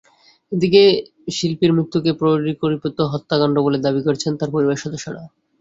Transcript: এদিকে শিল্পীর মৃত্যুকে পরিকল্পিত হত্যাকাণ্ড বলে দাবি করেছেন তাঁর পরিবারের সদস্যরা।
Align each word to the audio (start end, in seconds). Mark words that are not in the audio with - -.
এদিকে 0.51 0.81
শিল্পীর 1.31 1.71
মৃত্যুকে 1.73 2.11
পরিকল্পিত 2.21 2.97
হত্যাকাণ্ড 3.11 3.55
বলে 3.65 3.77
দাবি 3.79 4.01
করেছেন 4.03 4.31
তাঁর 4.35 4.53
পরিবারের 4.53 4.83
সদস্যরা। 4.83 5.21